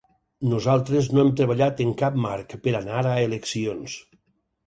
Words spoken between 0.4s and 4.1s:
Nosaltres no hem treballat en cap marc per anar a eleccions.